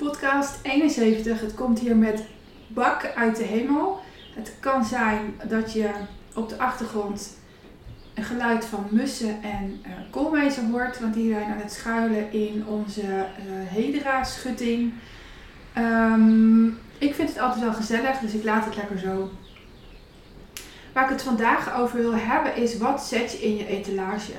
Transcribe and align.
podcast 0.00 0.58
71. 0.62 1.40
Het 1.40 1.54
komt 1.54 1.78
hier 1.78 1.96
met 1.96 2.24
bak 2.68 3.12
uit 3.14 3.36
de 3.36 3.42
hemel. 3.42 4.00
Het 4.34 4.52
kan 4.60 4.84
zijn 4.84 5.34
dat 5.48 5.72
je 5.72 5.90
op 6.34 6.48
de 6.48 6.58
achtergrond 6.58 7.36
een 8.14 8.24
geluid 8.24 8.64
van 8.64 8.86
mussen 8.90 9.42
en 9.42 9.82
uh, 9.86 9.92
koolmezen 10.10 10.70
hoort, 10.70 11.00
want 11.00 11.14
die 11.14 11.32
zijn 11.32 11.50
aan 11.50 11.58
het 11.58 11.72
schuilen 11.72 12.32
in 12.32 12.66
onze 12.66 13.02
uh, 13.02 13.26
Hedera-schutting. 13.46 14.92
Ehm, 15.72 16.66
ik 16.98 17.14
vind 17.14 17.28
het 17.28 17.38
altijd 17.38 17.64
wel 17.64 17.74
gezellig, 17.74 18.18
dus 18.18 18.32
ik 18.32 18.44
laat 18.44 18.64
het 18.64 18.76
lekker 18.76 18.98
zo. 18.98 19.30
Waar 20.92 21.04
ik 21.04 21.10
het 21.10 21.22
vandaag 21.22 21.74
over 21.74 21.98
wil 21.98 22.14
hebben 22.14 22.56
is 22.56 22.78
wat 22.78 23.02
zet 23.02 23.32
je 23.32 23.38
in 23.38 23.56
je 23.56 23.66
etalage. 23.66 24.32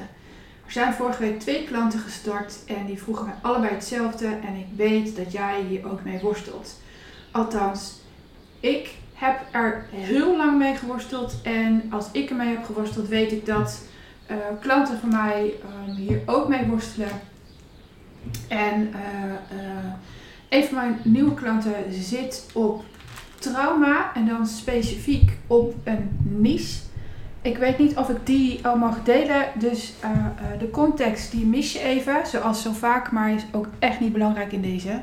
Er 0.72 0.78
zijn 0.78 0.94
vorige 0.94 1.22
week 1.22 1.40
twee 1.40 1.64
klanten 1.64 2.00
gestart 2.00 2.64
en 2.66 2.86
die 2.86 3.02
vroegen 3.02 3.26
mij 3.26 3.34
allebei 3.42 3.74
hetzelfde 3.74 4.26
en 4.26 4.56
ik 4.56 4.66
weet 4.76 5.16
dat 5.16 5.32
jij 5.32 5.62
hier 5.70 5.92
ook 5.92 6.04
mee 6.04 6.20
worstelt. 6.20 6.80
Althans, 7.32 7.94
ik 8.60 8.96
heb 9.14 9.40
er 9.52 9.86
heel 9.90 10.38
lang 10.38 10.58
mee 10.58 10.76
geworsteld 10.76 11.36
en 11.44 11.84
als 11.90 12.06
ik 12.12 12.30
ermee 12.30 12.48
heb 12.48 12.64
geworsteld 12.66 13.08
weet 13.08 13.32
ik 13.32 13.46
dat 13.46 13.82
uh, 14.32 14.38
klanten 14.60 15.00
van 15.00 15.10
mij 15.10 15.54
um, 15.88 15.96
hier 15.96 16.22
ook 16.26 16.48
mee 16.48 16.66
worstelen. 16.66 17.22
En 18.48 18.82
uh, 18.82 19.92
een 20.50 20.64
van 20.64 20.76
mijn 20.76 21.00
nieuwe 21.04 21.34
klanten 21.34 21.74
zit 21.90 22.50
op 22.54 22.84
trauma 23.40 24.14
en 24.14 24.28
dan 24.28 24.48
specifiek 24.48 25.38
op 25.48 25.76
een 25.84 26.20
niche. 26.22 26.90
Ik 27.42 27.58
weet 27.58 27.78
niet 27.78 27.98
of 27.98 28.10
ik 28.10 28.26
die 28.26 28.68
al 28.68 28.78
mag 28.78 29.04
delen, 29.04 29.46
dus 29.56 29.94
uh, 30.04 30.10
uh, 30.12 30.60
de 30.60 30.70
context 30.70 31.32
die 31.32 31.46
mis 31.46 31.74
je 31.74 31.80
even, 31.80 32.28
zoals 32.28 32.62
zo 32.62 32.72
vaak, 32.72 33.12
maar 33.12 33.34
is 33.34 33.46
ook 33.52 33.68
echt 33.80 34.00
niet 34.00 34.14
belangrijk 34.14 34.52
in 34.52 34.62
deze. 34.62 35.00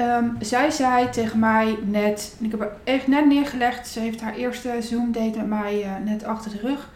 Um, 0.00 0.36
zij 0.40 0.70
zei 0.70 1.08
tegen 1.08 1.38
mij 1.38 1.78
net, 1.84 2.36
ik 2.40 2.50
heb 2.50 2.60
haar 2.60 2.76
echt 2.84 3.06
net 3.06 3.26
neergelegd, 3.26 3.88
ze 3.88 4.00
heeft 4.00 4.20
haar 4.20 4.34
eerste 4.34 4.76
Zoom 4.80 5.12
date 5.12 5.38
met 5.38 5.46
mij 5.46 5.84
uh, 5.84 5.90
net 6.04 6.24
achter 6.24 6.50
de 6.50 6.58
rug. 6.58 6.90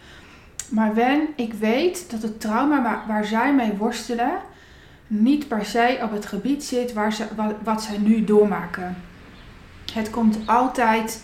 Maar 0.69 0.93
Wen, 0.93 1.27
ik 1.35 1.53
weet 1.53 2.11
dat 2.11 2.21
het 2.21 2.41
trauma 2.41 3.03
waar, 3.07 3.25
zij 3.25 3.53
mee 3.53 3.73
worstelen, 3.77 4.31
niet 5.07 5.47
per 5.47 5.65
se 5.65 5.99
op 6.03 6.11
het 6.11 6.25
gebied 6.25 6.63
zit 6.63 6.93
waar 6.93 7.13
ze, 7.13 7.25
wat 7.63 7.81
zij 7.81 7.97
nu 7.97 8.23
doormaken. 8.23 8.97
Het 9.93 10.09
komt 10.09 10.37
altijd 10.45 11.23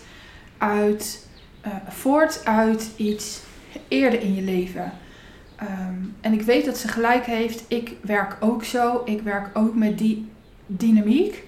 uit 0.58 1.28
uh, 1.66 1.72
voort 1.88 2.44
uit 2.44 2.90
iets 2.96 3.40
eerder 3.88 4.20
in 4.20 4.34
je 4.34 4.42
leven. 4.42 4.92
Um, 5.62 6.16
en 6.20 6.32
ik 6.32 6.42
weet 6.42 6.64
dat 6.64 6.78
ze 6.78 6.88
gelijk 6.88 7.26
heeft. 7.26 7.64
Ik 7.68 7.96
werk 8.00 8.36
ook 8.40 8.64
zo. 8.64 9.02
Ik 9.04 9.22
werk 9.22 9.58
ook 9.58 9.74
met 9.74 9.98
die 9.98 10.30
dynamiek. 10.66 11.44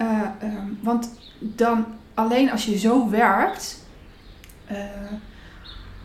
Uh, 0.00 0.20
um, 0.42 0.78
want 0.82 1.10
dan 1.38 1.86
alleen 2.14 2.50
als 2.50 2.64
je 2.64 2.78
zo 2.78 3.10
werkt, 3.10 3.86
uh, 4.70 4.78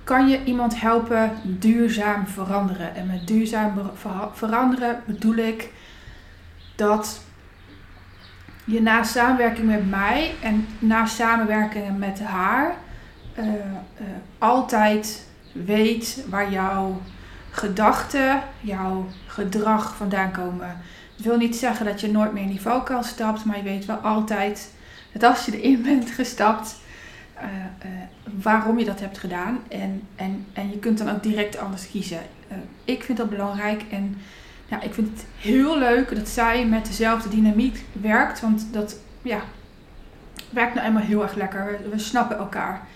kan 0.04 0.28
je 0.28 0.44
iemand 0.44 0.82
helpen 0.82 1.32
duurzaam 1.44 2.28
veranderen. 2.28 2.96
En 2.96 3.08
met 3.08 3.28
duurzaam 3.28 3.74
veranderen 4.34 5.04
bedoel 5.06 5.36
ik 5.36 5.72
dat 6.76 7.22
je 8.64 8.82
na 8.82 9.04
samenwerking 9.04 9.68
met 9.68 9.90
mij 9.90 10.32
en 10.42 10.68
na 10.80 11.06
samenwerkingen 11.06 12.00
met 12.00 12.20
haar 12.20 12.76
uh, 13.46 14.08
altijd 14.38 15.28
weet 15.52 16.24
waar 16.30 16.52
jouw 16.52 17.02
gedachten, 17.50 18.42
jouw 18.60 19.08
gedrag 19.28 19.96
vandaan 19.96 20.32
komen. 20.32 20.78
Dat 21.16 21.26
wil 21.26 21.38
niet 21.38 21.56
zeggen 21.56 21.86
dat 21.86 22.02
je 22.02 22.12
nooit 22.12 22.34
meer 22.34 22.44
in 22.44 22.50
die 22.50 22.62
valkuil 22.62 23.04
stapt, 23.04 23.46
maar 23.46 23.58
je 23.58 23.64
weet 23.64 23.86
wel 23.86 23.96
altijd 23.96 24.74
dat 25.12 25.24
als 25.24 25.46
je 25.46 25.62
erin 25.62 25.82
bent 25.92 26.10
gestapt, 26.10 26.80
uh, 27.36 27.48
waarom 28.42 28.80
je 28.80 28.86
dat 28.86 29.00
hebt 29.00 29.18
gedaan. 29.18 29.60
En, 29.68 30.02
en, 30.16 30.46
en 30.54 30.70
je 30.70 30.78
kunt 30.78 30.98
dan 30.98 31.10
ook 31.10 31.24
direct 31.24 31.58
anders 31.58 31.90
kiezen. 31.90 32.22
ik 32.84 33.04
vind 33.04 33.18
dat 33.18 33.30
belangrijk 33.30 33.84
en 33.92 34.18
ja, 34.70 34.82
ik 34.82 34.94
vind 34.94 35.10
het 35.10 35.26
heel 35.38 35.78
leuk 35.78 36.16
dat 36.16 36.28
zij 36.28 36.66
met 36.66 36.86
dezelfde 36.86 37.30
dynamiek 37.30 37.84
werkt, 37.92 38.40
want 38.40 38.68
dat 38.72 38.96
ja, 39.22 39.42
werkt 40.50 40.74
nou 40.74 40.88
eenmaal 40.88 41.04
heel 41.04 41.22
erg 41.22 41.36
lekker. 41.36 41.80
We 41.92 42.00
snappen 42.00 42.38
elkaar. 42.38 42.88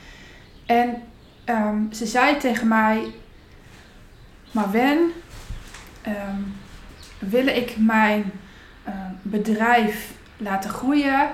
En 0.74 1.02
um, 1.46 1.94
ze 1.94 2.06
zei 2.06 2.38
tegen 2.38 2.68
mij: 2.68 3.06
Maar 4.52 4.72
Wen, 4.72 5.00
um, 6.08 6.56
wil 7.20 7.48
ik 7.48 7.76
mijn 7.78 8.32
uh, 8.88 8.94
bedrijf 9.22 10.14
laten 10.38 10.70
groeien? 10.70 11.30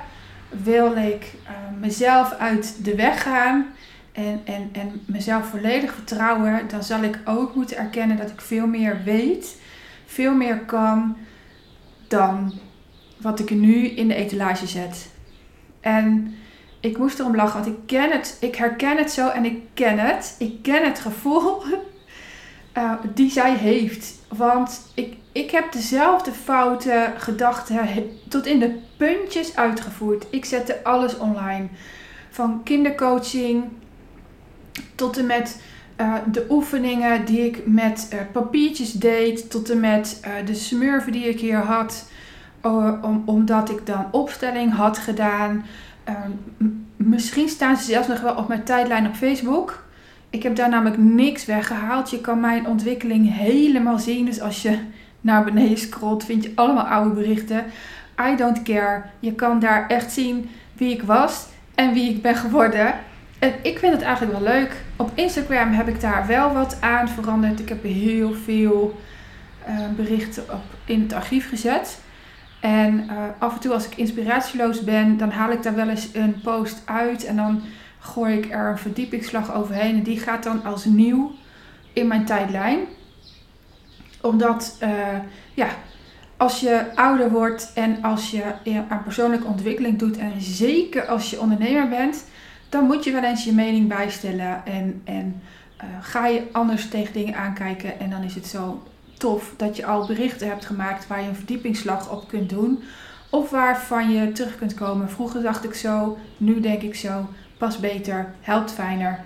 Wil 0.50 0.96
ik 0.96 1.34
mezelf 1.80 2.34
uit 2.34 2.86
de 2.86 2.96
weg 2.96 3.24
gaan 3.24 3.66
en, 4.12 4.42
en, 4.44 4.70
en 4.74 5.02
mezelf 5.06 5.46
volledig 5.46 5.94
vertrouwen? 5.94 6.68
Dan 6.68 6.84
zal 6.84 7.04
ik 7.04 7.20
ook 7.26 7.56
moeten 7.56 7.78
erkennen 7.78 8.18
dat 8.18 8.30
ik 8.30 8.42
veel 8.42 8.68
meer 8.68 9.04
weet, 9.04 9.62
veel 10.06 10.34
meer 10.34 10.60
kan 10.60 11.18
dan 12.08 12.54
wat 13.18 13.40
ik 13.40 13.50
nu 13.50 13.88
in 13.88 14.08
de 14.08 14.16
etalage 14.16 14.68
zet. 14.68 15.10
En 15.80 16.36
ik 16.80 16.98
moest 16.98 17.20
erom 17.20 17.36
lachen, 17.36 17.64
want 17.64 17.76
ik 17.76 17.80
ken 17.86 18.12
het, 18.12 18.38
ik 18.40 18.56
herken 18.56 18.98
het 18.98 19.12
zo 19.12 19.30
en 19.30 19.46
ik 19.46 19.62
ken 19.74 20.00
het. 20.00 20.36
Ik 20.40 20.62
ken 20.62 20.84
het 20.84 21.00
gevoel 21.00 21.64
uh, 22.78 22.94
die 23.16 23.32
zij 23.32 23.56
heeft. 23.56 24.14
Want 24.28 24.82
ik, 24.94 25.16
ik 25.32 25.52
heb 25.52 25.72
dezelfde 25.72 26.32
foute 26.32 27.14
gedachten 27.18 27.88
tot 28.28 28.46
in 28.46 28.60
de 28.60 28.80
puntjes 28.98 29.56
uitgevoerd. 29.56 30.26
Ik 30.30 30.46
zette 30.46 30.84
alles 30.84 31.18
online. 31.18 31.68
Van 32.30 32.62
kindercoaching 32.64 33.64
tot 34.96 35.18
en 35.18 35.26
met 35.26 35.62
uh, 35.98 36.14
de 36.32 36.46
oefeningen 36.50 37.26
die 37.26 37.46
ik 37.46 37.66
met 37.66 38.10
uh, 38.14 38.20
papiertjes 38.32 38.92
deed. 38.92 39.50
Tot 39.50 39.70
en 39.70 39.80
met 39.80 40.22
de 40.46 40.56
smurfen 40.56 41.12
die 41.12 41.30
ik 41.30 41.40
hier 41.40 41.58
had. 41.58 42.10
om, 43.02 43.24
omdat 43.26 43.70
ik 43.70 43.86
dan 43.86 44.08
opstelling 44.12 44.74
had 44.74 44.98
gedaan. 44.98 45.66
Um, 46.10 46.86
misschien 46.96 47.50
staan 47.50 47.78
ze 47.78 47.84
zelfs 47.84 48.08
nog 48.08 48.22
wel 48.22 48.36
op 48.36 48.48
mijn 48.48 48.64
tijdlijn 48.64 49.08
op 49.08 49.16
Facebook. 49.16 49.84
Ik 50.30 50.44
heb 50.44 50.56
daar 50.56 50.70
namelijk 50.70 50.98
niks 50.98 51.46
weggehaald. 51.46 52.10
Je 52.10 52.22
kan 52.22 52.40
mijn 52.40 52.68
ontwikkeling 52.68 53.36
helemaal 53.36 54.00
zien. 54.00 54.26
Dus 54.26 54.42
als 54.42 54.62
je 54.62 54.80
naar 55.22 55.44
beneden 55.44 55.78
scrolt, 55.78 56.26
vind 56.26 56.44
je 56.44 56.52
allemaal 56.56 56.86
oude 56.86 57.14
berichten. 57.14 57.64
I 58.32 58.36
don't 58.36 58.64
care. 58.64 59.04
Je 59.20 59.34
kan 59.34 59.60
daar 59.60 59.88
echt 59.88 60.12
zien 60.12 60.50
wie 60.74 60.92
ik 60.94 61.02
was 61.02 61.48
en 61.76 61.94
wie 61.94 62.10
ik 62.10 62.22
ben 62.22 62.36
geworden. 62.36 62.94
En 63.40 63.54
ik 63.62 63.80
vind 63.80 63.94
het 63.94 64.02
eigenlijk 64.02 64.40
wel 64.40 64.54
leuk. 64.54 64.84
Op 64.96 65.12
Instagram 65.14 65.72
heb 65.72 65.88
ik 65.88 66.02
daar 66.02 66.28
wel 66.28 66.54
wat 66.54 66.78
aan 66.82 67.10
veranderd. 67.10 67.60
Ik 67.60 67.70
heb 67.70 67.84
heel 67.84 68.34
veel 68.34 69.00
uh, 69.68 69.76
berichten 69.96 70.44
op, 70.44 70.64
in 70.86 71.02
het 71.02 71.14
archief 71.14 71.50
gezet. 71.50 72.00
En 72.60 73.04
uh, 73.04 73.24
af 73.38 73.54
en 73.54 73.60
toe 73.60 73.74
als 73.74 73.86
ik 73.86 73.96
inspiratieloos 73.96 74.84
ben, 74.84 75.18
dan 75.18 75.30
haal 75.30 75.52
ik 75.52 75.64
daar 75.64 75.76
wel 75.76 75.90
eens 75.90 76.10
een 76.14 76.42
post 76.42 76.82
uit 76.86 77.26
en 77.26 77.36
dan 77.36 77.62
gooi 78.00 78.38
ik 78.38 78.52
er 78.52 78.70
een 78.70 78.78
verdiepingsslag 78.78 79.54
overheen. 79.54 79.96
En 79.96 80.04
die 80.04 80.20
gaat 80.20 80.44
dan 80.44 80.64
als 80.64 80.86
nieuw 80.86 81.32
in 81.94 82.08
mijn 82.08 82.26
tijdlijn. 82.26 82.80
Omdat, 84.22 84.78
uh, 84.84 84.90
ja, 85.54 85.68
als 86.38 86.60
je 86.60 86.86
ouder 86.96 87.32
wordt 87.32 87.72
en 87.74 88.04
als 88.04 88.32
je 88.32 88.44
aan 88.90 89.04
persoonlijke 89.04 89.48
ontwikkeling 89.48 90.00
doet 90.00 90.18
en 90.18 90.32
zeker 90.38 91.06
als 91.06 91.30
je 91.30 91.40
ondernemer 91.40 91.90
bent, 91.90 92.26
dan 92.70 92.84
moet 92.84 93.04
je 93.04 93.12
wel 93.12 93.24
eens 93.24 93.44
je 93.44 93.54
mening 93.54 93.88
bijstellen 93.88 94.66
en, 94.66 95.02
en 95.04 95.42
ga 96.02 96.28
je 96.28 96.48
anders 96.52 96.90
tegen 96.90 97.14
dingen 97.14 97.36
aankijken 97.36 98.00
en 98.00 98.10
dan 98.10 98.24
is 98.24 98.36
het 98.36 98.48
zo 98.48 98.84
tof 99.20 99.54
dat 99.58 99.76
je 99.76 99.86
al 99.86 100.08
berichten 100.08 100.48
hebt 100.48 100.66
gemaakt 100.66 101.08
waar 101.08 101.22
je 101.22 101.28
een 101.28 101.36
verdiepingsslag 101.36 102.12
op 102.12 102.28
kunt 102.28 102.50
doen. 102.50 102.84
Of 103.30 103.50
waarvan 103.50 104.12
je 104.12 104.32
terug 104.32 104.58
kunt 104.58 104.74
komen. 104.74 105.10
Vroeger 105.10 105.42
dacht 105.42 105.64
ik 105.64 105.74
zo, 105.74 106.18
nu 106.38 106.60
denk 106.60 106.82
ik 106.82 106.96
zo. 106.96 107.30
Pas 107.58 107.80
beter, 107.80 108.34
helpt 108.42 108.72
fijner. 108.72 109.20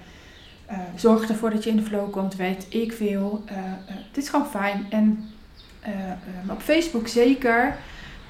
Uh, 0.72 0.78
zorg 0.96 1.30
ervoor 1.30 1.50
dat 1.50 1.64
je 1.64 1.70
in 1.70 1.76
de 1.76 1.84
flow 1.84 2.12
komt, 2.12 2.36
weet 2.36 2.66
ik 2.70 2.94
veel. 2.94 3.44
Uh, 3.52 3.58
uh, 3.58 3.64
het 3.88 4.18
is 4.18 4.30
gewoon 4.30 4.48
fijn. 4.48 4.86
En 4.90 5.30
op 6.50 6.62
Facebook 6.62 7.08
zeker 7.08 7.76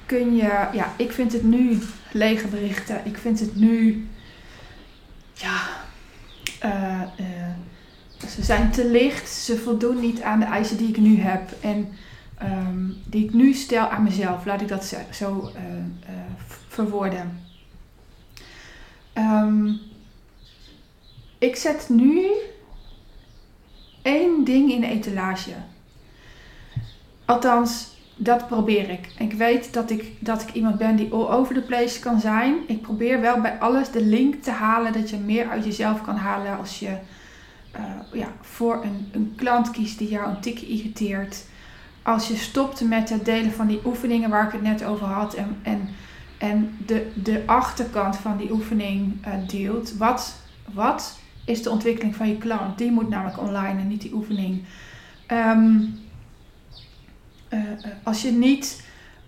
kun 0.06 0.36
je, 0.36 0.68
ja, 0.72 0.92
ik 0.96 1.12
vind 1.12 1.32
het 1.32 1.42
nu 1.42 1.78
lege 2.12 2.46
berichten. 2.46 3.00
Ik 3.04 3.18
vind 3.18 3.40
het 3.40 3.56
nu, 3.56 4.08
ja, 5.32 5.60
ze 8.34 8.42
zijn 8.42 8.70
te 8.70 8.90
licht, 8.90 9.30
ze 9.30 9.58
voldoen 9.58 10.00
niet 10.00 10.22
aan 10.22 10.40
de 10.40 10.46
eisen 10.46 10.76
die 10.76 10.88
ik 10.88 10.96
nu 10.96 11.20
heb 11.20 11.50
en 11.60 11.88
um, 12.42 12.96
die 13.06 13.24
ik 13.24 13.32
nu 13.32 13.52
stel 13.52 13.88
aan 13.88 14.02
mezelf. 14.02 14.44
Laat 14.44 14.60
ik 14.60 14.68
dat 14.68 14.96
zo 15.10 15.50
uh, 15.56 15.62
uh, 16.10 16.20
verwoorden. 16.68 17.40
Um, 19.14 19.80
ik 21.38 21.56
zet 21.56 21.88
nu 21.88 22.26
één 24.02 24.44
ding 24.44 24.72
in 24.72 24.80
de 24.80 24.86
etalage. 24.86 25.52
Althans, 27.24 27.96
dat 28.16 28.46
probeer 28.46 28.90
ik. 28.90 29.08
Ik 29.18 29.32
weet 29.32 29.72
dat 29.72 29.90
ik, 29.90 30.12
dat 30.18 30.42
ik 30.42 30.52
iemand 30.52 30.78
ben 30.78 30.96
die 30.96 31.12
all 31.12 31.26
over 31.26 31.54
the 31.54 31.62
place 31.62 32.00
kan 32.00 32.20
zijn. 32.20 32.56
Ik 32.66 32.82
probeer 32.82 33.20
wel 33.20 33.40
bij 33.40 33.58
alles 33.58 33.90
de 33.90 34.04
link 34.04 34.42
te 34.42 34.50
halen 34.50 34.92
dat 34.92 35.10
je 35.10 35.16
meer 35.16 35.48
uit 35.48 35.64
jezelf 35.64 36.02
kan 36.02 36.16
halen 36.16 36.58
als 36.58 36.78
je 36.78 36.96
uh, 37.76 38.20
ja, 38.20 38.28
voor 38.40 38.84
een, 38.84 39.08
een 39.12 39.32
klant 39.36 39.70
kiest 39.70 39.98
die 39.98 40.08
jou 40.08 40.28
een 40.28 40.40
tikje 40.40 40.66
irriteert. 40.66 41.44
Als 42.02 42.28
je 42.28 42.36
stopt 42.36 42.80
met 42.80 43.10
het 43.10 43.24
delen 43.24 43.52
van 43.52 43.66
die 43.66 43.80
oefeningen 43.84 44.30
waar 44.30 44.46
ik 44.46 44.52
het 44.52 44.62
net 44.62 44.84
over 44.84 45.06
had 45.06 45.34
en, 45.34 45.56
en, 45.62 45.88
en 46.38 46.76
de, 46.86 47.12
de 47.14 47.42
achterkant 47.46 48.16
van 48.16 48.36
die 48.36 48.52
oefening 48.52 49.26
uh, 49.26 49.48
deelt. 49.48 49.96
Wat, 49.96 50.34
wat 50.72 51.18
is 51.44 51.62
de 51.62 51.70
ontwikkeling 51.70 52.16
van 52.16 52.28
je 52.28 52.38
klant? 52.38 52.78
Die 52.78 52.90
moet 52.90 53.08
namelijk 53.08 53.40
online 53.40 53.80
en 53.80 53.88
niet 53.88 54.00
die 54.00 54.14
oefening. 54.14 54.64
Um, 55.28 55.98
uh, 57.50 57.60
als 58.02 58.22
je 58.22 58.30
niet 58.30 58.82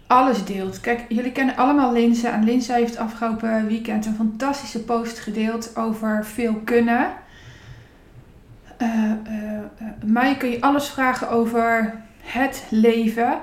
alles 0.06 0.44
deelt. 0.44 0.80
Kijk, 0.80 1.04
jullie 1.08 1.32
kennen 1.32 1.56
allemaal 1.56 1.92
Linse. 1.92 2.28
En 2.28 2.44
Linse 2.44 2.72
heeft 2.72 2.96
afgelopen 2.96 3.66
weekend 3.66 4.06
een 4.06 4.14
fantastische 4.14 4.84
post 4.84 5.18
gedeeld 5.18 5.76
over 5.76 6.26
veel 6.26 6.54
kunnen. 6.54 7.08
Uh, 8.78 9.12
mij 10.04 10.36
kun 10.36 10.50
je 10.50 10.60
alles 10.60 10.88
vragen 10.88 11.30
over 11.30 11.94
het 12.22 12.66
leven, 12.70 13.38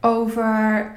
over 0.00 0.92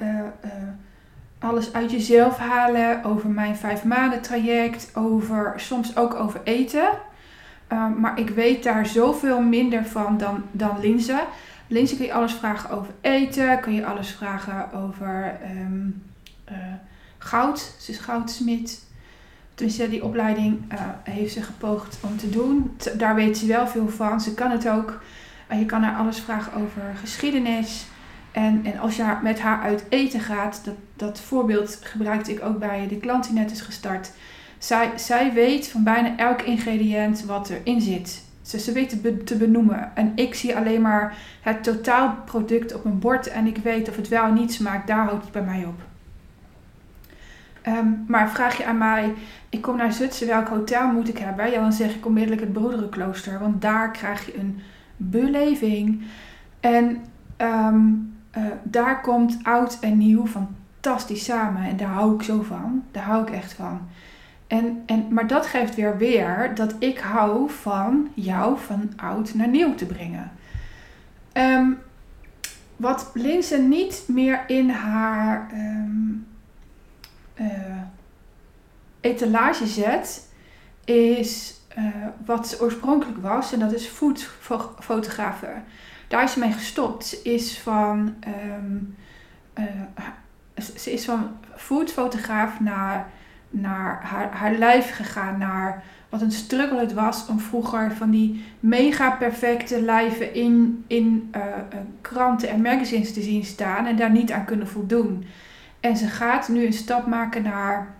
alles 1.38 1.72
uit 1.72 1.90
jezelf 1.90 2.38
halen, 2.38 3.04
over 3.04 3.28
mijn 3.30 3.56
vijf 3.56 3.84
maanden 3.84 4.20
traject, 4.20 4.90
over 4.96 5.52
soms 5.56 5.96
ook 5.96 6.14
over 6.14 6.40
eten. 6.44 6.88
maar 7.96 8.18
ik 8.18 8.30
weet 8.30 8.62
daar 8.62 8.86
zoveel 8.86 9.42
minder 9.42 9.84
van 9.84 10.18
dan, 10.18 10.42
dan 10.52 10.80
Linse. 10.80 11.24
Lindsay 11.66 11.96
kun 11.96 12.06
je 12.06 12.12
alles 12.12 12.32
vragen 12.32 12.70
over 12.70 12.94
eten, 13.00 13.60
kun 13.60 13.74
je 13.74 13.86
alles 13.86 14.10
vragen 14.10 14.72
over 14.72 15.38
uh, 16.50 16.56
goud. 17.18 17.74
Ze 17.78 17.90
is 17.90 17.98
goudsmid. 17.98 18.86
Tenminste, 19.58 19.88
die 19.88 20.04
opleiding 20.04 20.72
uh, 20.72 20.80
heeft 21.02 21.32
ze 21.32 21.42
gepoogd 21.42 21.98
om 22.00 22.16
te 22.16 22.30
doen. 22.30 22.76
daar 22.96 23.14
weet 23.14 23.38
ze 23.38 23.46
wel 23.46 23.66
veel 23.66 23.88
van. 23.88 24.20
Ze 24.20 24.34
kan 24.34 24.50
het 24.50 24.68
ook. 24.68 25.02
Uh, 25.52 25.58
je 25.58 25.66
kan 25.66 25.82
haar 25.82 25.96
alles 25.96 26.20
vragen 26.20 26.52
over 26.52 26.82
geschiedenis. 27.00 27.86
En, 28.32 28.60
en 28.64 28.78
als 28.78 28.96
je 28.96 29.16
met 29.22 29.40
haar 29.40 29.62
uit 29.62 29.84
eten 29.88 30.20
gaat, 30.20 30.60
dat, 30.64 30.74
dat 30.96 31.20
voorbeeld 31.20 31.78
gebruikte 31.82 32.32
ik 32.32 32.44
ook 32.44 32.58
bij 32.58 32.86
de 32.88 32.96
klant 32.96 33.24
die 33.24 33.32
net 33.32 33.50
is 33.50 33.60
gestart. 33.60 34.10
Zij, 34.58 34.90
zij 34.96 35.32
weet 35.32 35.68
van 35.68 35.82
bijna 35.82 36.16
elk 36.16 36.42
ingrediënt 36.42 37.24
wat 37.24 37.50
erin 37.50 37.80
zit. 37.80 38.22
Ze, 38.42 38.58
ze 38.58 38.72
weet 38.72 39.26
te 39.26 39.36
benoemen. 39.36 39.96
En 39.96 40.12
ik 40.14 40.34
zie 40.34 40.56
alleen 40.56 40.80
maar 40.80 41.16
het 41.40 41.64
totaalproduct 41.64 42.74
op 42.74 42.84
een 42.84 42.98
bord 42.98 43.26
en 43.26 43.46
ik 43.46 43.56
weet 43.56 43.88
of 43.88 43.96
het 43.96 44.08
wel 44.08 44.28
of 44.28 44.34
niet 44.34 44.52
smaakt. 44.52 44.86
Daar 44.86 45.04
houdt 45.04 45.22
het 45.22 45.32
bij 45.32 45.42
mij 45.42 45.64
op. 45.64 45.87
Um, 47.68 48.04
maar 48.06 48.30
vraag 48.30 48.56
je 48.56 48.66
aan 48.66 48.78
mij, 48.78 49.14
ik 49.48 49.62
kom 49.62 49.76
naar 49.76 49.92
Zutsen, 49.92 50.26
welk 50.26 50.48
hotel 50.48 50.92
moet 50.92 51.08
ik 51.08 51.18
hebben? 51.18 51.50
Ja, 51.50 51.60
dan 51.60 51.72
zeg 51.72 51.94
ik 51.94 52.06
onmiddellijk 52.06 52.40
het 52.40 52.52
Broederenklooster, 52.52 53.38
want 53.38 53.62
daar 53.62 53.90
krijg 53.90 54.26
je 54.26 54.38
een 54.38 54.60
beleving. 54.96 56.02
En 56.60 57.04
um, 57.38 58.16
uh, 58.36 58.44
daar 58.62 59.00
komt 59.00 59.38
oud 59.42 59.78
en 59.80 59.98
nieuw 59.98 60.26
fantastisch 60.26 61.24
samen 61.24 61.62
en 61.62 61.76
daar 61.76 61.88
hou 61.88 62.14
ik 62.14 62.22
zo 62.22 62.42
van. 62.42 62.84
Daar 62.90 63.04
hou 63.04 63.22
ik 63.22 63.30
echt 63.30 63.52
van. 63.52 63.80
En, 64.46 64.82
en, 64.86 65.06
maar 65.10 65.26
dat 65.26 65.46
geeft 65.46 65.74
weer 65.74 65.96
weer 65.96 66.50
dat 66.54 66.74
ik 66.78 66.98
hou 66.98 67.50
van 67.50 68.08
jou 68.14 68.58
van 68.58 68.92
oud 68.96 69.34
naar 69.34 69.48
nieuw 69.48 69.74
te 69.74 69.86
brengen. 69.86 70.30
Um, 71.32 71.78
wat 72.76 73.10
Linse 73.14 73.58
niet 73.58 74.04
meer 74.06 74.44
in 74.46 74.70
haar 74.70 75.50
uh, 77.40 77.46
etalage 79.00 79.66
zet, 79.66 80.28
is 80.84 81.54
uh, 81.78 81.84
wat 82.24 82.48
ze 82.48 82.60
oorspronkelijk 82.60 83.18
was. 83.18 83.52
En 83.52 83.58
dat 83.58 83.72
is 83.72 83.86
foodfotografen. 84.40 85.64
Daar 86.08 86.24
is 86.24 86.32
ze 86.32 86.38
mee 86.38 86.52
gestopt. 86.52 87.04
Ze 87.04 87.22
is 87.22 87.58
van, 87.58 88.14
um, 88.60 88.96
ze 90.76 90.92
is 90.92 91.04
van 91.04 91.36
foodfotograaf 91.56 92.60
naar 92.60 93.10
naar 93.50 94.00
haar, 94.02 94.32
haar 94.32 94.54
lijf 94.54 94.94
gegaan, 94.94 95.38
naar 95.38 95.84
wat 96.08 96.20
een 96.20 96.32
struggle 96.32 96.80
het 96.80 96.92
was 96.92 97.26
om 97.26 97.40
vroeger 97.40 97.92
van 97.92 98.10
die 98.10 98.44
mega 98.60 99.10
perfecte 99.10 99.82
lijven 99.82 100.34
in, 100.34 100.84
in 100.86 101.34
kranten 102.00 102.48
en 102.48 102.60
magazines 102.60 103.12
te 103.12 103.22
zien 103.22 103.44
staan 103.44 103.86
en 103.86 103.96
daar 103.96 104.10
niet 104.10 104.32
aan 104.32 104.44
kunnen 104.44 104.68
voldoen. 104.68 105.24
En 105.80 105.96
ze 105.96 106.06
gaat 106.06 106.48
nu 106.48 106.66
een 106.66 106.72
stap 106.72 107.06
maken 107.06 107.42
naar 107.42 107.94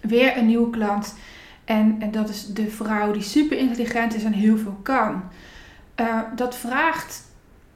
weer 0.00 0.36
een 0.36 0.46
nieuwe 0.46 0.70
klant. 0.70 1.14
En, 1.64 1.96
en 1.98 2.10
dat 2.10 2.28
is 2.28 2.46
de 2.46 2.70
vrouw 2.70 3.12
die 3.12 3.22
super 3.22 3.58
intelligent 3.58 4.14
is 4.14 4.24
en 4.24 4.32
heel 4.32 4.56
veel 4.56 4.78
kan. 4.82 5.22
Uh, 6.00 6.18
dat 6.36 6.56
vraagt 6.56 7.22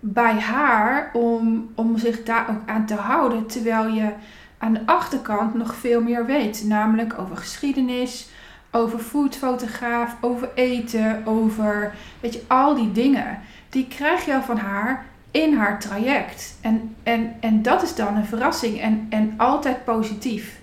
bij 0.01 0.41
haar 0.41 1.11
om, 1.13 1.71
om 1.75 1.99
zich 1.99 2.23
daar 2.23 2.51
ook 2.51 2.69
aan 2.69 2.87
te 2.87 2.95
houden. 2.95 3.47
Terwijl 3.47 3.87
je 3.87 4.13
aan 4.59 4.73
de 4.73 4.87
achterkant 4.87 5.55
nog 5.55 5.75
veel 5.75 6.03
meer 6.03 6.27
weet. 6.27 6.65
Namelijk 6.67 7.19
over 7.19 7.37
geschiedenis, 7.37 8.29
over 8.71 8.99
foodfotograaf, 8.99 10.17
over 10.21 10.51
eten, 10.55 11.27
over 11.27 11.95
weet 12.21 12.33
je, 12.33 12.43
al 12.47 12.75
die 12.75 12.93
dingen. 12.93 13.39
Die 13.69 13.89
krijg 13.89 14.25
je 14.25 14.41
van 14.43 14.59
haar 14.59 15.07
in 15.31 15.57
haar 15.57 15.81
traject. 15.81 16.57
En, 16.61 16.97
en, 17.03 17.37
en 17.41 17.63
dat 17.63 17.83
is 17.83 17.95
dan 17.95 18.17
een 18.17 18.25
verrassing 18.25 18.81
en, 18.81 19.07
en 19.11 19.35
altijd 19.37 19.85
positief. 19.85 20.61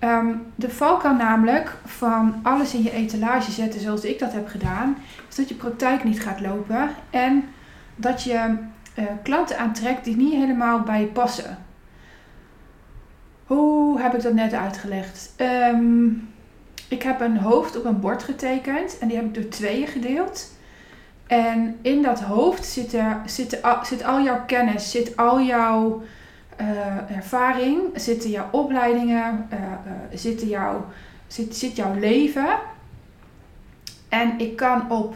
Um, 0.00 0.42
de 0.54 0.70
valkuil 0.70 1.14
namelijk 1.14 1.76
van 1.84 2.40
alles 2.42 2.74
in 2.74 2.82
je 2.82 2.92
etalage 2.92 3.50
zetten 3.50 3.80
zoals 3.80 4.04
ik 4.04 4.18
dat 4.18 4.32
heb 4.32 4.48
gedaan, 4.48 4.96
is 5.28 5.34
dat 5.34 5.48
je 5.48 5.54
praktijk 5.54 6.04
niet 6.04 6.20
gaat 6.20 6.40
lopen 6.40 6.90
en 7.10 7.44
dat 7.96 8.22
je 8.22 8.56
uh, 8.98 9.04
klanten 9.22 9.58
aantrekt 9.58 10.04
die 10.04 10.16
niet 10.16 10.32
helemaal 10.32 10.80
bij 10.80 11.00
je 11.00 11.06
passen. 11.06 11.58
Hoe 13.46 14.00
heb 14.00 14.14
ik 14.14 14.22
dat 14.22 14.32
net 14.32 14.52
uitgelegd? 14.52 15.32
Ehm, 15.36 16.06
ik 16.88 17.02
heb 17.02 17.20
een 17.20 17.38
hoofd 17.38 17.76
op 17.76 17.84
een 17.84 18.00
bord 18.00 18.22
getekend 18.22 18.98
en 18.98 19.08
die 19.08 19.16
heb 19.16 19.26
ik 19.26 19.34
door 19.34 19.48
tweeën 19.48 19.86
gedeeld. 19.86 20.53
En 21.26 21.78
in 21.82 22.02
dat 22.02 22.20
hoofd 22.20 22.64
zit, 22.64 22.92
er, 22.92 23.20
zit, 23.26 23.60
zit 23.82 24.04
al 24.04 24.22
jouw 24.22 24.44
kennis, 24.46 24.90
zit 24.90 25.16
al 25.16 25.40
jouw 25.40 26.02
uh, 26.60 27.16
ervaring, 27.16 27.80
zitten 27.94 28.30
jouw 28.30 28.48
opleidingen, 28.50 29.48
uh, 29.52 29.58
uh, 29.58 30.18
zitten 30.18 30.48
jouw, 30.48 30.86
zit, 31.26 31.56
zit 31.56 31.76
jouw 31.76 31.94
leven. 31.98 32.58
En 34.08 34.38
ik 34.38 34.56
kan 34.56 34.90
op 34.90 35.14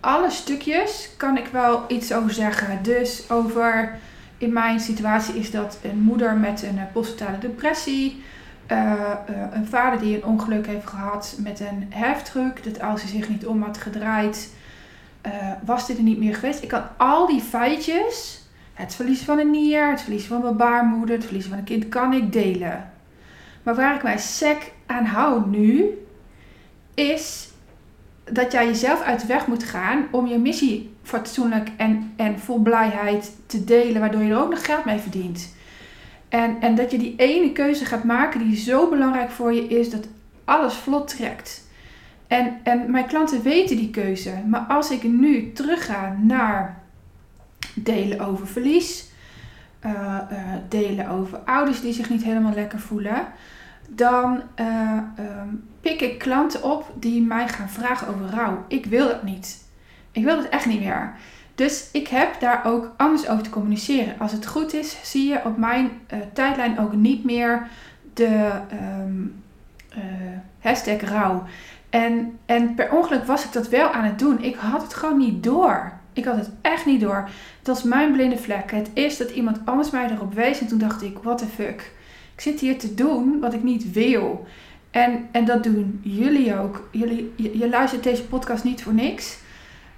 alle 0.00 0.30
stukjes 0.30 1.10
kan 1.16 1.36
ik 1.38 1.46
wel 1.46 1.84
iets 1.88 2.12
over 2.12 2.32
zeggen. 2.32 2.82
Dus 2.82 3.30
over 3.30 3.98
in 4.38 4.52
mijn 4.52 4.80
situatie 4.80 5.34
is 5.34 5.50
dat 5.50 5.78
een 5.82 5.98
moeder 5.98 6.36
met 6.36 6.62
een 6.62 6.78
eh, 6.78 6.84
postnatale 6.92 7.38
depressie. 7.38 8.22
Een 9.52 9.66
vader 9.66 10.00
die 10.00 10.16
een 10.16 10.24
ongeluk 10.24 10.66
heeft 10.66 10.86
gehad 10.86 11.36
met 11.38 11.60
een 11.60 11.86
heftruck. 11.90 12.64
Dat 12.64 12.80
als 12.80 13.02
hij 13.02 13.10
zich 13.10 13.28
niet 13.28 13.46
om 13.46 13.62
had 13.62 13.78
gedraaid, 13.78 14.50
uh, 15.26 15.32
was 15.64 15.86
dit 15.86 15.96
er 15.96 16.02
niet 16.02 16.18
meer 16.18 16.34
geweest. 16.34 16.62
Ik 16.62 16.68
kan 16.68 16.82
al 16.96 17.26
die 17.26 17.40
feitjes, 17.40 18.42
het 18.72 18.94
verliezen 18.94 19.26
van 19.26 19.38
een 19.38 19.50
nier, 19.50 19.90
het 19.90 20.00
verliezen 20.00 20.28
van 20.28 20.42
mijn 20.42 20.56
baarmoeder, 20.56 21.14
het 21.14 21.24
verliezen 21.24 21.50
van 21.50 21.58
een 21.58 21.64
kind, 21.64 21.88
kan 21.88 22.12
ik 22.12 22.32
delen. 22.32 22.90
Maar 23.62 23.74
waar 23.74 23.94
ik 23.94 24.02
mij 24.02 24.18
sec 24.18 24.72
aan 24.86 25.04
hou 25.04 25.48
nu, 25.48 25.84
is 26.94 27.50
dat 28.24 28.52
jij 28.52 28.66
jezelf 28.66 29.02
uit 29.02 29.20
de 29.20 29.26
weg 29.26 29.46
moet 29.46 29.64
gaan 29.64 30.06
om 30.10 30.26
je 30.26 30.38
missie 30.38 30.94
fatsoenlijk 31.02 31.68
en, 31.76 32.12
en 32.16 32.38
vol 32.38 32.58
blijheid 32.58 33.32
te 33.46 33.64
delen, 33.64 34.00
waardoor 34.00 34.22
je 34.22 34.30
er 34.30 34.40
ook 34.40 34.50
nog 34.50 34.64
geld 34.64 34.84
mee 34.84 34.98
verdient. 34.98 35.54
En, 36.28 36.56
en 36.60 36.74
dat 36.74 36.90
je 36.90 36.98
die 36.98 37.14
ene 37.16 37.52
keuze 37.52 37.84
gaat 37.84 38.04
maken 38.04 38.40
die 38.40 38.56
zo 38.56 38.88
belangrijk 38.88 39.30
voor 39.30 39.52
je 39.52 39.66
is, 39.66 39.90
dat 39.90 40.08
alles 40.44 40.74
vlot 40.74 41.08
trekt. 41.08 41.61
En, 42.32 42.60
en 42.62 42.90
mijn 42.90 43.06
klanten 43.06 43.42
weten 43.42 43.76
die 43.76 43.90
keuze. 43.90 44.32
Maar 44.46 44.60
als 44.60 44.90
ik 44.90 45.02
nu 45.02 45.52
terugga 45.52 46.16
naar 46.20 46.82
delen 47.74 48.20
over 48.20 48.46
verlies, 48.46 49.10
uh, 49.86 49.92
uh, 49.92 50.38
delen 50.68 51.08
over 51.08 51.38
ouders 51.38 51.80
die 51.80 51.92
zich 51.92 52.10
niet 52.10 52.22
helemaal 52.24 52.54
lekker 52.54 52.78
voelen, 52.80 53.26
dan 53.88 54.42
uh, 54.60 54.98
um, 55.18 55.64
pik 55.80 56.00
ik 56.00 56.18
klanten 56.18 56.62
op 56.62 56.92
die 56.94 57.22
mij 57.22 57.48
gaan 57.48 57.68
vragen 57.68 58.08
over 58.08 58.26
rouw. 58.26 58.64
Ik 58.68 58.86
wil 58.86 59.08
dat 59.08 59.22
niet. 59.22 59.64
Ik 60.12 60.24
wil 60.24 60.36
het 60.36 60.48
echt 60.48 60.66
niet 60.66 60.80
meer. 60.80 61.14
Dus 61.54 61.88
ik 61.92 62.08
heb 62.08 62.40
daar 62.40 62.64
ook 62.64 62.92
anders 62.96 63.28
over 63.28 63.42
te 63.42 63.50
communiceren. 63.50 64.18
Als 64.18 64.32
het 64.32 64.46
goed 64.46 64.74
is, 64.74 64.96
zie 65.02 65.28
je 65.28 65.44
op 65.44 65.56
mijn 65.56 65.90
tijdlijn 66.32 66.78
ook 66.78 66.92
niet 66.92 67.24
meer 67.24 67.68
de 68.14 68.50
uh, 69.96 70.02
hashtag 70.58 71.00
rouw. 71.00 71.44
En, 71.92 72.38
en 72.46 72.74
per 72.74 72.92
ongeluk 72.92 73.24
was 73.24 73.44
ik 73.44 73.52
dat 73.52 73.68
wel 73.68 73.90
aan 73.90 74.04
het 74.04 74.18
doen. 74.18 74.42
Ik 74.42 74.54
had 74.54 74.82
het 74.82 74.94
gewoon 74.94 75.18
niet 75.18 75.42
door. 75.42 75.92
Ik 76.12 76.24
had 76.24 76.36
het 76.36 76.50
echt 76.62 76.86
niet 76.86 77.00
door. 77.00 77.28
Het 77.58 77.66
was 77.66 77.82
mijn 77.82 78.12
blinde 78.12 78.38
vlek. 78.38 78.70
Het 78.70 78.90
is 78.92 79.16
dat 79.16 79.30
iemand 79.30 79.60
anders 79.64 79.90
mij 79.90 80.10
erop 80.10 80.34
wees. 80.34 80.60
En 80.60 80.66
toen 80.66 80.78
dacht 80.78 81.02
ik, 81.02 81.18
what 81.22 81.38
the 81.38 81.46
fuck. 81.46 81.92
Ik 82.34 82.40
zit 82.40 82.60
hier 82.60 82.78
te 82.78 82.94
doen 82.94 83.40
wat 83.40 83.52
ik 83.52 83.62
niet 83.62 83.92
wil. 83.92 84.46
En, 84.90 85.28
en 85.32 85.44
dat 85.44 85.62
doen 85.62 86.00
jullie 86.02 86.58
ook. 86.58 86.88
Jullie, 86.90 87.32
je, 87.36 87.68
luistert 87.68 88.02
deze 88.02 88.24
podcast 88.24 88.64
niet 88.64 88.82
voor 88.82 88.94
niks. 88.94 89.38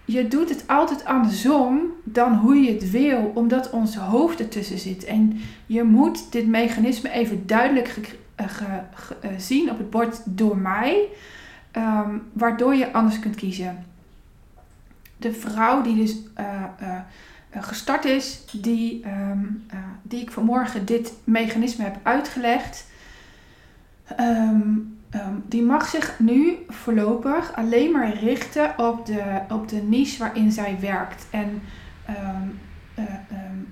Je 0.04 0.28
doet 0.28 0.48
het 0.48 0.64
altijd 0.66 1.04
andersom 1.04 1.80
dan 2.04 2.34
hoe 2.34 2.56
je 2.56 2.72
het 2.72 2.90
wil, 2.90 3.32
omdat 3.34 3.70
ons 3.70 3.96
hoofd 3.96 4.40
ertussen 4.40 4.78
zit. 4.78 5.04
En 5.04 5.40
je 5.66 5.82
moet 5.82 6.32
dit 6.32 6.46
mechanisme 6.46 7.10
even 7.10 7.46
duidelijk 7.46 7.88
ge, 7.88 8.00
uh, 8.40 8.46
ge, 8.48 8.64
uh, 9.24 9.30
zien 9.38 9.70
op 9.70 9.78
het 9.78 9.90
bord 9.90 10.22
door 10.24 10.56
mij, 10.56 11.08
um, 11.76 12.22
waardoor 12.32 12.74
je 12.74 12.92
anders 12.92 13.18
kunt 13.18 13.34
kiezen. 13.34 13.84
De 15.16 15.32
vrouw 15.32 15.82
die 15.82 15.96
dus 15.96 16.16
uh, 16.38 16.98
gestart 17.50 18.04
is, 18.04 18.44
die, 18.52 19.04
um, 19.06 19.66
die 20.02 20.20
ik 20.20 20.30
vanmorgen 20.30 20.84
dit 20.84 21.12
mechanisme 21.24 21.84
heb 21.84 21.96
uitgelegd, 22.02 22.86
um, 24.20 24.98
die 25.46 25.62
mag 25.62 25.86
zich 25.86 26.18
nu 26.18 26.56
voorlopig 26.68 27.56
alleen 27.56 27.92
maar 27.92 28.14
richten 28.14 28.78
op 28.78 29.06
de, 29.06 29.40
op 29.48 29.68
de 29.68 29.82
niche 29.82 30.18
waarin 30.18 30.52
zij 30.52 30.76
werkt. 30.80 31.26
En 31.30 31.62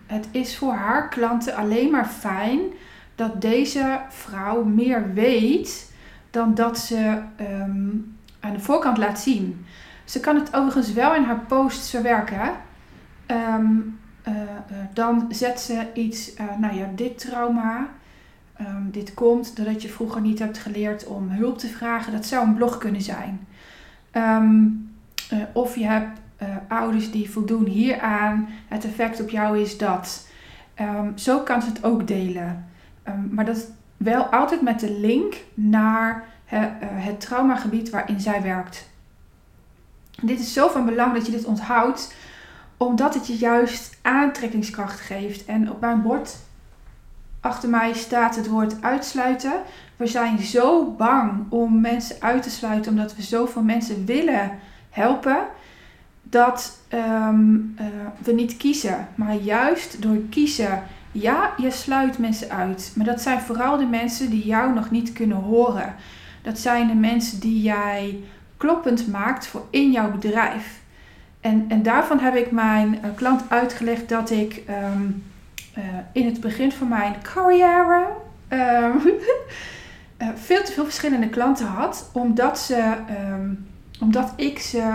het 0.07 0.29
is 0.31 0.57
voor 0.57 0.73
haar 0.73 1.09
klanten 1.09 1.55
alleen 1.55 1.91
maar 1.91 2.07
fijn 2.07 2.61
dat 3.15 3.41
deze 3.41 4.01
vrouw 4.09 4.65
meer 4.65 5.13
weet 5.15 5.92
dan 6.33 6.55
dat 6.55 6.79
ze 6.79 7.23
aan 8.41 8.53
de 8.53 8.61
voorkant 8.61 8.99
laat 8.99 9.21
zien. 9.21 9.65
Ze 10.05 10.21
kan 10.21 10.37
het 10.37 10.55
overigens 10.55 10.93
wel 10.93 11.15
in 11.15 11.23
haar 11.23 11.41
posts 11.41 11.91
verwerken. 11.91 12.51
Um, 13.27 13.99
uh, 14.29 14.35
uh, 14.35 14.43
dan 14.93 15.27
zet 15.29 15.61
ze 15.61 15.87
iets, 15.95 16.35
uh, 16.35 16.57
nou 16.59 16.75
ja, 16.75 16.87
dit 16.95 17.19
trauma. 17.19 17.89
Um, 18.61 18.89
dit 18.91 19.15
komt 19.15 19.57
doordat 19.57 19.83
je 19.83 19.89
vroeger 19.89 20.21
niet 20.21 20.39
hebt 20.39 20.59
geleerd 20.59 21.07
om 21.07 21.29
hulp 21.31 21.59
te 21.59 21.69
vragen. 21.69 22.13
Dat 22.13 22.27
zou 22.27 22.47
een 22.47 22.55
blog 22.55 22.79
kunnen 22.79 23.03
zijn. 23.03 23.47
Of 25.53 25.77
je 25.77 25.85
hebt 25.85 26.21
ouders 26.69 27.11
die 27.11 27.31
voldoen 27.31 27.67
hieraan. 27.67 28.49
Het 28.69 28.85
effect 28.85 29.21
op 29.21 29.31
jou 29.31 29.59
is 29.59 29.79
dat. 29.79 30.29
zo 31.15 31.41
kan 31.41 31.63
ze 31.63 31.69
het 31.69 31.85
ook 31.85 32.07
delen. 32.07 32.69
maar 33.31 33.45
dat 33.45 33.71
wel 34.03 34.25
altijd 34.25 34.63
met 34.63 34.81
de 34.81 34.91
link 34.91 35.35
naar 35.55 36.25
het 36.85 37.21
traumagebied 37.21 37.91
waarin 37.91 38.21
zij 38.21 38.43
werkt. 38.43 38.91
Dit 40.23 40.41
is 40.41 40.53
zo 40.53 40.69
van 40.69 40.85
belang 40.85 41.15
dat 41.15 41.27
je 41.27 41.33
dit 41.33 41.45
onthoudt, 41.45 42.15
omdat 42.77 43.15
het 43.15 43.27
je 43.27 43.37
juist 43.37 43.99
aantrekkingskracht 44.03 45.01
geeft. 45.01 45.45
En 45.45 45.71
op 45.71 45.81
mijn 45.81 46.03
bord 46.03 46.37
achter 47.41 47.69
mij 47.69 47.93
staat 47.93 48.37
het 48.37 48.49
woord 48.49 48.83
uitsluiten. 48.83 49.53
We 49.97 50.07
zijn 50.07 50.39
zo 50.39 50.91
bang 50.91 51.45
om 51.49 51.81
mensen 51.81 52.17
uit 52.21 52.43
te 52.43 52.51
sluiten, 52.51 52.93
omdat 52.93 53.17
we 53.17 53.23
zoveel 53.23 53.63
mensen 53.63 54.05
willen 54.05 54.51
helpen, 54.91 55.47
dat 56.23 56.79
um, 56.95 57.75
uh, 57.81 57.87
we 58.19 58.33
niet 58.33 58.57
kiezen. 58.57 59.09
Maar 59.15 59.35
juist 59.35 60.03
door 60.03 60.17
kiezen, 60.31 60.83
ja, 61.13 61.53
je 61.57 61.71
sluit 61.71 62.19
mensen 62.19 62.51
uit. 62.51 62.93
Maar 62.97 63.07
dat 63.07 63.21
zijn 63.21 63.41
vooral 63.41 63.77
de 63.77 63.87
mensen 63.87 64.31
die 64.31 64.47
jou 64.47 64.75
nog 64.75 64.91
niet 64.91 65.13
kunnen 65.13 65.37
horen. 65.37 65.95
Dat 66.43 66.59
zijn 66.59 66.87
de 66.87 66.95
mensen 66.95 67.41
die 67.41 67.63
jij 67.63 68.19
kloppend 68.57 69.09
maakt 69.09 69.47
voor 69.47 69.67
in 69.71 69.91
jouw 69.91 70.11
bedrijf. 70.11 70.81
En, 71.41 71.65
en 71.69 71.83
daarvan 71.83 72.19
heb 72.19 72.35
ik 72.35 72.51
mijn 72.51 72.95
uh, 72.95 73.11
klant 73.15 73.43
uitgelegd 73.49 74.09
dat 74.09 74.31
ik 74.31 74.63
um, 74.69 75.25
uh, 75.79 75.85
in 76.13 76.27
het 76.27 76.41
begin 76.41 76.73
van 76.73 76.89
mijn 76.89 77.15
carrière 77.23 78.07
um, 78.49 79.01
uh, 80.19 80.29
veel 80.49 80.65
te 80.65 80.73
veel 80.73 80.85
verschillende 80.85 81.29
klanten 81.29 81.67
had, 81.67 82.11
omdat, 82.13 82.59
ze, 82.59 82.95
um, 83.31 83.67
omdat 84.01 84.33
ik 84.37 84.59
ze. 84.59 84.95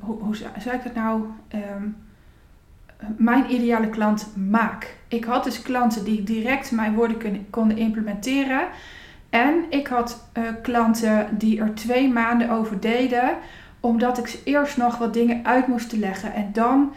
hoe, 0.00 0.18
hoe 0.20 0.36
ik 0.36 0.82
het 0.82 0.94
nou? 0.94 1.24
Mijn 3.16 3.52
ideale 3.52 3.88
klant 3.88 4.36
maak. 4.50 4.96
Ik 5.08 5.24
had 5.24 5.44
dus 5.44 5.62
klanten 5.62 6.04
die 6.04 6.22
direct 6.22 6.70
mijn 6.70 6.94
woorden 6.94 7.46
konden 7.50 7.76
implementeren. 7.76 8.66
En 9.30 9.64
ik 9.70 9.86
had 9.86 10.28
uh, 10.38 10.44
klanten 10.62 11.28
die 11.38 11.60
er 11.60 11.74
twee 11.74 12.08
maanden 12.08 12.50
over 12.50 12.80
deden, 12.80 13.36
omdat 13.80 14.18
ik 14.18 14.26
ze 14.26 14.38
eerst 14.44 14.76
nog 14.76 14.98
wat 14.98 15.14
dingen 15.14 15.44
uit 15.44 15.66
moest 15.66 15.92
leggen. 15.92 16.32
En 16.32 16.50
dan, 16.52 16.92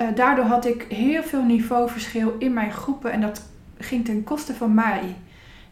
uh, 0.00 0.08
daardoor 0.14 0.44
had 0.44 0.66
ik 0.66 0.86
heel 0.88 1.22
veel 1.22 1.42
niveauverschil 1.42 2.34
in 2.38 2.52
mijn 2.52 2.72
groepen 2.72 3.12
en 3.12 3.20
dat 3.20 3.42
ging 3.78 4.04
ten 4.04 4.24
koste 4.24 4.54
van 4.54 4.74
mij. 4.74 5.16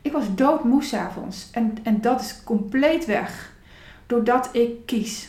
Ik 0.02 0.12
was 0.12 0.34
doodmoe 0.34 0.82
s'avonds 0.82 1.50
en, 1.52 1.74
en 1.82 2.00
dat 2.00 2.20
is 2.20 2.44
compleet 2.44 3.04
weg 3.04 3.52
doordat 4.06 4.48
ik 4.52 4.86
kies. 4.86 5.28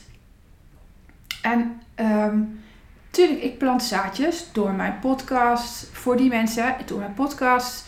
En 1.41 1.81
um, 1.95 2.62
tuurlijk, 3.13 3.41
ik 3.41 3.57
plant 3.57 3.83
zaadjes 3.83 4.49
door 4.51 4.71
mijn 4.71 4.99
podcast 4.99 5.89
voor 5.91 6.17
die 6.17 6.29
mensen, 6.29 6.75
door 6.85 6.99
mijn 6.99 7.13
podcast 7.13 7.85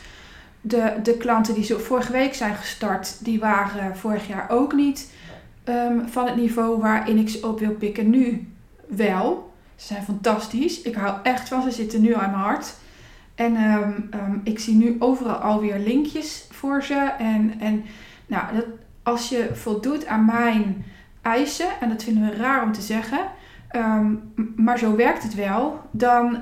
de, 0.61 0.93
de 1.03 1.17
klanten 1.17 1.53
die 1.53 1.63
zo 1.63 1.77
vorige 1.77 2.11
week 2.11 2.33
zijn 2.33 2.55
gestart, 2.55 3.25
die 3.25 3.39
waren 3.39 3.97
vorig 3.97 4.27
jaar 4.27 4.49
ook 4.49 4.73
niet 4.73 5.13
um, 5.65 6.07
van 6.07 6.25
het 6.25 6.35
niveau 6.35 6.79
waarin 6.81 7.17
ik 7.17 7.29
ze 7.29 7.47
op 7.47 7.59
wil 7.59 7.71
pikken. 7.71 8.09
Nu 8.09 8.47
wel. 8.87 9.53
Ze 9.75 9.85
zijn 9.85 10.03
fantastisch. 10.03 10.81
Ik 10.81 10.95
hou 10.95 11.17
echt 11.23 11.47
van 11.47 11.61
ze. 11.61 11.71
zitten 11.71 12.01
nu 12.01 12.13
aan 12.13 12.31
mijn 12.31 12.43
hart. 12.43 12.73
En 13.35 13.55
um, 13.55 14.09
um, 14.13 14.41
ik 14.43 14.59
zie 14.59 14.75
nu 14.75 14.95
overal 14.99 15.35
alweer 15.35 15.79
linkjes 15.79 16.47
voor 16.51 16.83
ze. 16.83 17.13
En, 17.17 17.53
en 17.59 17.83
nou, 18.27 18.55
dat, 18.55 18.65
als 19.03 19.29
je 19.29 19.49
voldoet 19.53 20.05
aan 20.05 20.25
mijn 20.25 20.85
eisen, 21.21 21.67
en 21.79 21.89
dat 21.89 22.03
vinden 22.03 22.29
we 22.29 22.35
raar 22.35 22.63
om 22.63 22.71
te 22.71 22.81
zeggen, 22.81 23.19
um, 23.75 24.33
maar 24.55 24.77
zo 24.77 24.95
werkt 24.95 25.23
het 25.23 25.35
wel, 25.35 25.79
dan, 25.91 26.37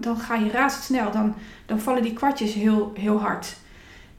dan 0.00 0.16
ga 0.16 0.34
je 0.34 0.50
razendsnel. 0.50 1.10
Dan, 1.10 1.34
dan 1.66 1.80
vallen 1.80 2.02
die 2.02 2.12
kwartjes 2.12 2.54
heel, 2.54 2.92
heel 2.98 3.20
hard. 3.20 3.56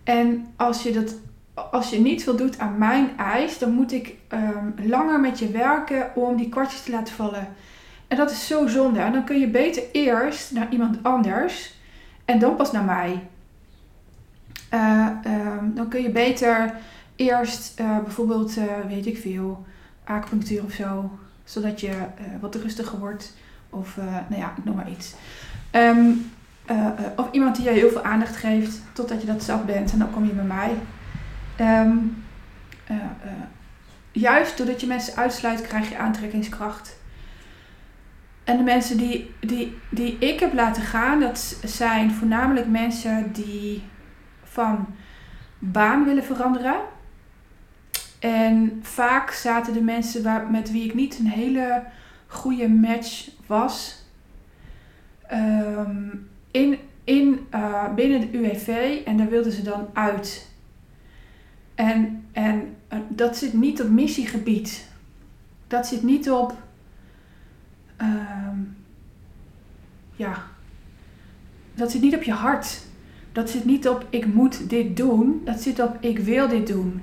En 0.03 0.45
als 0.55 0.83
je, 0.83 0.91
dat, 0.91 1.15
als 1.71 1.89
je 1.89 1.99
niet 1.99 2.23
voldoet 2.23 2.59
aan 2.59 2.77
mijn 2.77 3.17
eis, 3.17 3.57
dan 3.57 3.71
moet 3.71 3.91
ik 3.91 4.15
um, 4.33 4.87
langer 4.87 5.19
met 5.19 5.39
je 5.39 5.51
werken 5.51 6.15
om 6.15 6.35
die 6.35 6.49
kwartjes 6.49 6.81
te 6.83 6.91
laten 6.91 7.13
vallen. 7.13 7.47
En 8.07 8.17
dat 8.17 8.31
is 8.31 8.47
zo 8.47 8.67
zonde. 8.67 9.11
Dan 9.11 9.23
kun 9.23 9.39
je 9.39 9.47
beter 9.47 9.83
eerst 9.91 10.51
naar 10.51 10.67
iemand 10.69 10.97
anders 11.01 11.73
en 12.25 12.39
dan 12.39 12.55
pas 12.55 12.71
naar 12.71 12.83
mij. 12.83 13.23
Um, 14.73 15.71
dan 15.75 15.87
kun 15.87 16.01
je 16.01 16.09
beter 16.09 16.75
eerst 17.15 17.79
uh, 17.79 17.99
bijvoorbeeld, 17.99 18.57
uh, 18.57 18.63
weet 18.87 19.05
ik 19.05 19.17
veel, 19.17 19.65
acupunctuur 20.03 20.63
of 20.63 20.71
zo, 20.71 21.11
zodat 21.45 21.79
je 21.79 21.91
wat 22.39 22.55
rustiger 22.55 22.99
wordt. 22.99 23.33
Of, 23.69 23.97
nou 24.29 24.41
ja, 24.41 24.53
ik 24.57 24.63
noem 24.63 24.75
maar 24.75 24.89
iets. 24.89 25.13
Uh, 25.71 25.97
uh, 26.71 26.87
of 27.15 27.31
iemand 27.31 27.55
die 27.55 27.65
je 27.65 27.71
heel 27.71 27.89
veel 27.89 28.03
aandacht 28.03 28.35
geeft 28.35 28.81
totdat 28.93 29.21
je 29.21 29.27
dat 29.27 29.43
zelf 29.43 29.65
bent 29.65 29.91
en 29.91 29.99
dan 29.99 30.11
kom 30.11 30.25
je 30.25 30.33
bij 30.33 30.43
mij. 30.43 30.71
Uh, 31.59 31.91
juist 34.11 34.57
doordat 34.57 34.81
je 34.81 34.87
mensen 34.87 35.15
uitsluit, 35.15 35.61
krijg 35.61 35.89
je 35.89 35.97
aantrekkingskracht. 35.97 36.97
En 38.43 38.57
de 38.57 38.63
mensen 38.63 38.97
die, 38.97 39.33
die, 39.39 39.77
die 39.89 40.17
ik 40.17 40.39
heb 40.39 40.53
laten 40.53 40.83
gaan, 40.83 41.19
dat 41.19 41.57
zijn 41.63 42.11
voornamelijk 42.11 42.67
mensen 42.67 43.31
die 43.33 43.83
van 44.43 44.87
baan 45.59 46.05
willen 46.05 46.23
veranderen. 46.23 46.75
En 48.19 48.79
vaak 48.81 49.31
zaten 49.31 49.73
de 49.73 49.81
mensen 49.81 50.23
waar, 50.23 50.51
met 50.51 50.71
wie 50.71 50.83
ik 50.83 50.93
niet 50.93 51.19
een 51.19 51.27
hele 51.27 51.83
goede 52.27 52.69
match 52.69 53.29
was. 53.47 54.03
Um, 55.31 56.29
in, 56.51 56.77
in, 57.03 57.47
uh, 57.53 57.93
binnen 57.93 58.21
de 58.21 58.37
UWV 58.37 59.01
en 59.05 59.17
daar 59.17 59.29
wilden 59.29 59.51
ze 59.51 59.61
dan 59.61 59.87
uit. 59.93 60.49
En, 61.75 62.25
en 62.31 62.75
uh, 62.93 62.99
dat 63.07 63.37
zit 63.37 63.53
niet 63.53 63.81
op 63.81 63.89
missiegebied. 63.89 64.89
Dat 65.67 65.87
zit 65.87 66.03
niet 66.03 66.31
op. 66.31 66.53
Uh, 68.01 68.07
ja. 70.15 70.43
Dat 71.75 71.91
zit 71.91 72.01
niet 72.01 72.15
op 72.15 72.23
je 72.23 72.33
hart. 72.33 72.81
Dat 73.31 73.49
zit 73.49 73.65
niet 73.65 73.87
op 73.87 74.05
ik 74.09 74.25
moet 74.25 74.69
dit 74.69 74.97
doen. 74.97 75.41
Dat 75.45 75.61
zit 75.61 75.79
op 75.79 75.97
ik 75.99 76.19
wil 76.19 76.47
dit 76.47 76.67
doen. 76.67 77.01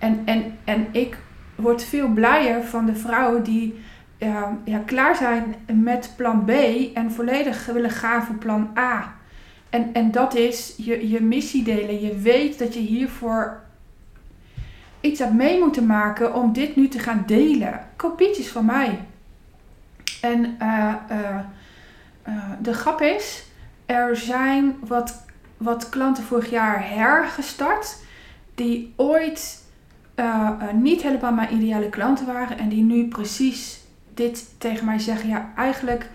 En, 0.00 0.22
en, 0.24 0.58
en 0.64 0.86
ik 0.90 1.16
word 1.54 1.84
veel 1.84 2.08
blijer 2.08 2.64
van 2.64 2.86
de 2.86 2.94
vrouwen 2.94 3.42
die 3.42 3.80
ja, 4.64 4.78
klaar 4.84 5.16
zijn 5.16 5.54
met 5.82 6.12
plan 6.16 6.44
B 6.44 6.50
en 6.94 7.12
volledig 7.12 7.66
willen 7.66 7.90
gaan 7.90 8.22
voor 8.22 8.34
plan 8.34 8.70
A. 8.78 9.14
En, 9.70 9.94
en 9.94 10.10
dat 10.10 10.34
is 10.34 10.74
je, 10.76 11.08
je 11.08 11.20
missie 11.20 11.64
delen. 11.64 12.00
Je 12.00 12.16
weet 12.16 12.58
dat 12.58 12.74
je 12.74 12.80
hiervoor 12.80 13.60
iets 15.00 15.18
heb 15.18 15.32
mee 15.32 15.58
moeten 15.58 15.86
maken 15.86 16.34
om 16.34 16.52
dit 16.52 16.76
nu 16.76 16.88
te 16.88 16.98
gaan 16.98 17.22
delen. 17.26 17.86
Kopietjes 17.96 18.48
van 18.48 18.64
mij. 18.64 18.98
En 20.20 20.56
uh, 20.62 20.94
de 22.60 22.74
grap 22.74 23.00
is, 23.00 23.44
er 23.86 24.16
zijn 24.16 24.76
wat, 24.86 25.24
wat 25.56 25.88
klanten 25.88 26.24
vorig 26.24 26.50
jaar 26.50 26.88
hergestart. 26.88 27.96
Die 28.54 28.92
ooit 28.96 29.68
niet 30.74 31.02
helemaal 31.02 31.32
mijn 31.32 31.54
ideale 31.54 31.88
klanten 31.88 32.26
waren. 32.26 32.58
En 32.58 32.68
die 32.68 32.82
nu 32.82 33.08
precies 33.08 33.80
dit 34.14 34.54
tegen 34.58 34.84
mij 34.84 34.98
zeggen. 34.98 35.28
Ja, 35.28 35.52
eigenlijk 35.56 36.10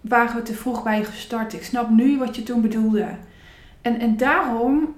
waren 0.00 0.36
we 0.36 0.42
te 0.42 0.54
vroeg 0.54 0.82
bij 0.82 0.98
je 0.98 1.04
gestart. 1.04 1.52
Ik 1.52 1.64
snap 1.64 1.90
nu 1.90 2.18
wat 2.18 2.36
je 2.36 2.42
toen 2.42 2.60
bedoelde. 2.60 3.06
En, 3.80 4.00
en 4.00 4.16
daarom, 4.16 4.94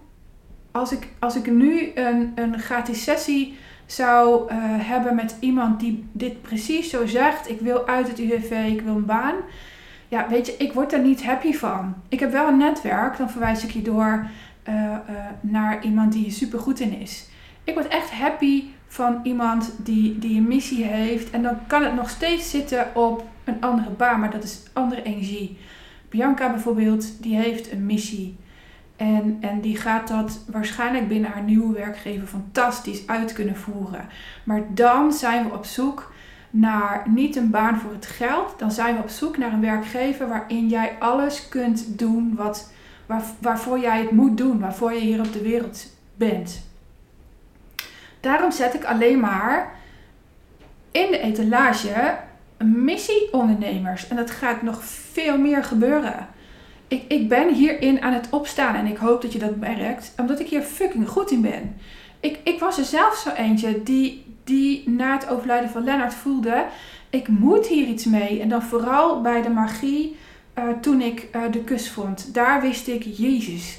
als 0.71 0.93
ik, 0.93 1.09
als 1.19 1.37
ik 1.37 1.51
nu 1.51 1.91
een, 1.95 2.33
een 2.35 2.59
gratis 2.59 3.03
sessie 3.03 3.59
zou 3.87 4.53
uh, 4.53 4.57
hebben 4.63 5.15
met 5.15 5.37
iemand 5.41 5.81
die 5.81 6.05
dit 6.13 6.43
precies 6.43 6.91
zo 6.91 7.07
zegt: 7.07 7.51
ik 7.51 7.61
wil 7.61 7.87
uit 7.87 8.09
het 8.09 8.19
UWV, 8.19 8.67
ik 8.67 8.81
wil 8.81 8.97
een 8.97 9.05
baan. 9.05 9.35
Ja, 10.09 10.29
weet 10.29 10.47
je, 10.47 10.57
ik 10.57 10.73
word 10.73 10.91
daar 10.91 11.01
niet 11.01 11.25
happy 11.25 11.53
van. 11.53 11.95
Ik 12.09 12.21
heb 12.21 12.33
wel 12.33 12.49
een 12.49 12.57
netwerk, 12.57 13.17
dan 13.17 13.31
verwijs 13.31 13.65
ik 13.65 13.71
je 13.71 13.83
door 13.83 14.27
naar 15.41 15.85
iemand 15.85 16.13
die 16.13 16.27
er 16.27 16.33
super 16.33 16.59
goed 16.59 16.81
in 16.81 17.01
is. 17.01 17.29
Ik 17.65 17.75
word 17.75 17.89
echt 17.89 18.11
happy 18.11 18.65
van 18.87 19.21
iemand 19.23 19.75
die, 19.79 20.19
die 20.19 20.37
een 20.37 20.49
missie 20.49 20.85
heeft. 20.85 21.31
En 21.31 21.43
dan 21.43 21.59
kan 21.67 21.83
het 21.83 21.95
nog 21.95 22.11
steeds 22.11 22.51
zitten 22.51 22.95
op 22.95 23.25
een 23.45 23.61
andere 23.61 23.91
baan, 23.91 24.21
maar 24.21 24.31
dat 24.31 24.43
is 24.43 24.63
andere 24.73 25.03
energie. 25.03 25.59
Bianca 26.09 26.51
bijvoorbeeld, 26.51 27.23
die 27.23 27.37
heeft 27.37 27.73
een 27.73 27.87
missie. 27.87 28.37
En, 28.97 29.37
en 29.41 29.61
die 29.61 29.77
gaat 29.77 30.09
dat 30.09 30.45
waarschijnlijk 30.51 31.09
binnen 31.09 31.31
haar 31.31 31.43
nieuwe 31.43 31.73
werkgever 31.73 32.27
fantastisch 32.27 33.07
uit 33.07 33.33
kunnen 33.33 33.57
voeren. 33.57 34.09
Maar 34.45 34.63
dan 34.75 35.13
zijn 35.13 35.45
we 35.45 35.55
op 35.55 35.65
zoek 35.65 36.13
naar 36.51 37.03
niet 37.09 37.37
een 37.37 37.51
baan 37.51 37.79
voor 37.79 37.93
het 37.93 38.07
geld. 38.07 38.59
Dan 38.59 38.71
zijn 38.71 38.97
we 38.97 39.03
op 39.03 39.09
zoek 39.09 39.37
naar 39.39 39.53
een 39.53 39.61
werkgever 39.61 40.29
waarin 40.29 40.69
jij 40.69 40.97
alles 40.99 41.49
kunt 41.49 41.99
doen 41.99 42.35
wat, 42.35 42.73
waar, 43.07 43.23
waarvoor 43.39 43.79
jij 43.79 44.01
het 44.01 44.11
moet 44.11 44.37
doen. 44.37 44.61
Waarvoor 44.61 44.93
je 44.93 45.01
hier 45.01 45.19
op 45.19 45.33
de 45.33 45.43
wereld 45.43 45.87
bent. 46.17 46.70
Daarom 48.21 48.51
zet 48.51 48.75
ik 48.75 48.85
alleen 48.85 49.21
maar 49.21 49.75
in 50.91 51.11
de 51.11 51.19
etalage 51.19 52.17
missieondernemers. 52.65 54.09
En 54.09 54.17
dat 54.17 54.31
gaat 54.31 54.63
nog 54.63 54.85
veel 54.85 55.39
meer 55.39 55.65
gebeuren. 55.65 56.29
Ik, 56.89 57.05
ik 57.09 57.29
ben 57.29 57.55
hierin 57.55 58.03
aan 58.03 58.13
het 58.13 58.31
opstaan 58.31 58.75
en 58.75 58.87
ik 58.87 58.97
hoop 58.97 59.23
dat 59.23 59.33
je 59.33 59.39
dat 59.39 59.57
merkt, 59.57 60.13
omdat 60.17 60.41
ik 60.41 60.49
hier 60.49 60.63
fucking 60.63 61.09
goed 61.09 61.31
in 61.31 61.43
ben. 61.43 61.77
Ik, 62.21 62.39
ik 62.45 62.61
was 62.61 62.79
er 62.79 62.85
zelf 62.85 63.17
zo 63.17 63.31
eentje 63.31 63.83
die, 63.83 64.25
die 64.45 64.89
na 64.89 65.13
het 65.13 65.29
overlijden 65.29 65.71
van 65.71 65.85
Lennart 65.85 66.15
voelde: 66.15 66.65
ik 67.11 67.29
moet 67.29 67.67
hier 67.67 67.87
iets 67.87 68.05
mee. 68.05 68.41
En 68.41 68.49
dan 68.49 68.63
vooral 68.63 69.21
bij 69.21 69.43
de 69.43 69.51
magie 69.51 70.17
uh, 70.59 70.65
toen 70.81 71.01
ik 71.01 71.29
uh, 71.37 71.43
de 71.51 71.65
kus 71.65 71.91
vond. 71.91 72.35
Daar 72.35 72.61
wist 72.61 72.89
ik, 72.89 73.03
Jezus. 73.03 73.79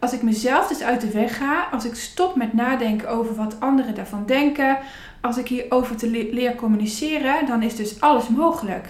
Als 0.00 0.12
ik 0.12 0.22
mezelf 0.22 0.68
dus 0.68 0.82
uit 0.82 1.00
de 1.00 1.10
weg 1.10 1.36
ga, 1.36 1.68
als 1.72 1.84
ik 1.84 1.94
stop 1.94 2.36
met 2.36 2.52
nadenken 2.52 3.08
over 3.08 3.34
wat 3.34 3.60
anderen 3.60 3.94
daarvan 3.94 4.26
denken, 4.26 4.78
als 5.20 5.36
ik 5.36 5.48
hierover 5.48 5.96
te 5.96 6.10
le 6.10 6.28
leer 6.32 6.54
communiceren, 6.54 7.46
dan 7.46 7.62
is 7.62 7.76
dus 7.76 8.00
alles 8.00 8.28
mogelijk. 8.28 8.88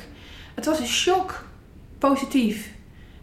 Het 0.55 0.65
was 0.65 0.81
een 0.81 0.87
shock, 0.87 1.45
positief. 1.99 2.73